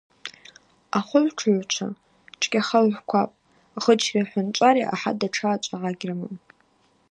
[0.97, 1.87] Ахвыгӏвтшыгӏвчва
[2.39, 3.37] чвгьахагӏвквапӏ,
[3.83, 6.35] гъычри Хӏвынчӏари ахӏа датша ъачӏвагӏа гьрымам.